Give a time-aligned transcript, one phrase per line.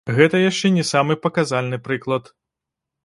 [0.19, 2.23] Гэта яшчэ не самы паказальны прыклад.